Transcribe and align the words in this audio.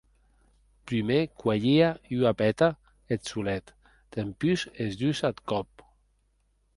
Prumèr 0.85 1.23
cuelhie 1.39 1.89
ua 2.19 2.31
peta 2.39 2.69
eth 3.13 3.25
solet, 3.29 3.65
dempús 4.13 4.61
es 4.85 4.91
dus 5.01 5.19
ath 5.29 5.39
còp. 5.49 5.69